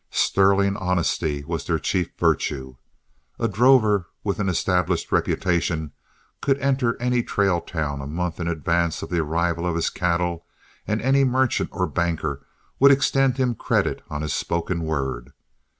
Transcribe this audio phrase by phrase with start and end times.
[0.09, 2.75] Sterling honesty was their chief virtue.
[3.37, 5.91] A drover with an established reputation
[6.41, 10.43] could enter any trail town a month in advance of the arrival of his cattle,
[10.87, 12.43] and any merchant or banker
[12.79, 15.33] would extend him credit on his spoken word.